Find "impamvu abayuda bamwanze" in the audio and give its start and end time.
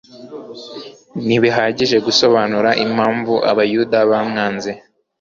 2.85-4.71